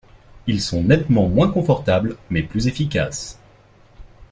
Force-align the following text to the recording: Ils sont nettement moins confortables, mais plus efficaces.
Ils 0.47 0.61
sont 0.61 0.81
nettement 0.83 1.29
moins 1.29 1.51
confortables, 1.51 2.17
mais 2.31 2.41
plus 2.41 2.65
efficaces. 2.65 3.37